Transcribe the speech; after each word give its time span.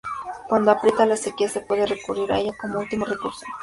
Cuando 0.49 0.71
aprieta 0.71 1.05
la 1.05 1.15
sequía 1.15 1.47
se 1.47 1.61
puede 1.61 1.85
recurrir 1.85 2.33
a 2.33 2.39
ella 2.39 2.53
como 2.59 2.79
último 2.79 3.05
recurso. 3.05 3.45